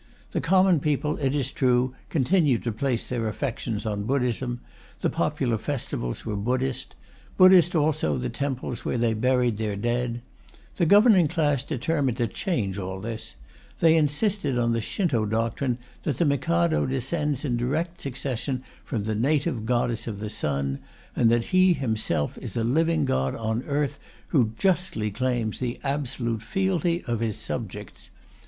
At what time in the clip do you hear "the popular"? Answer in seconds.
5.01-5.59